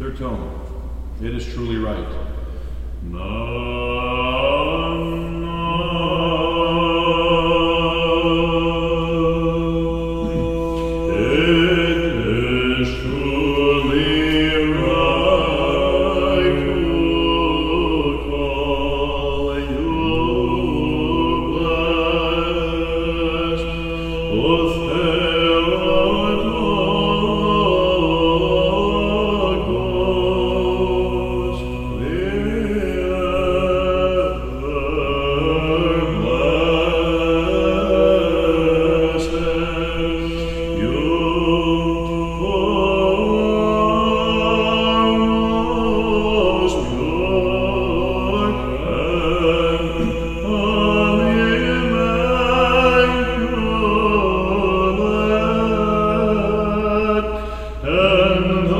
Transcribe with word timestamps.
Third 0.00 0.16
tone. 0.16 0.58
It 1.20 1.34
is 1.34 1.44
truly 1.44 1.76
right. 1.76 2.08
It 3.02 3.89
The 58.40 58.79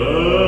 Oh. 0.00 0.47